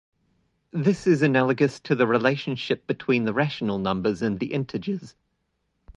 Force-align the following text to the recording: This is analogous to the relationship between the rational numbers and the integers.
This 0.73 1.05
is 1.05 1.21
analogous 1.21 1.79
to 1.81 1.93
the 1.93 2.07
relationship 2.07 2.87
between 2.87 3.25
the 3.25 3.33
rational 3.35 3.77
numbers 3.77 4.23
and 4.23 4.39
the 4.39 4.51
integers. 4.51 5.15